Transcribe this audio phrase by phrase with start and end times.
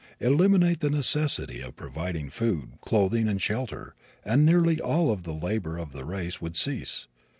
[0.19, 3.93] Eliminate the necessity of providing food, clothing and shelter
[4.25, 7.05] and nearly all of the labor of the race would cease.